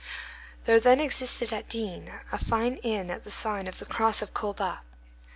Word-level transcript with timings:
There 0.63 0.79
then 0.79 0.99
existed 0.99 1.53
at 1.53 1.69
D—— 1.69 2.05
a 2.31 2.37
fine 2.39 2.77
inn 2.77 3.11
at 3.11 3.23
the 3.23 3.29
sign 3.29 3.67
of 3.67 3.77
the 3.77 3.85
Cross 3.85 4.23
of 4.23 4.33
Colbas. 4.33 4.79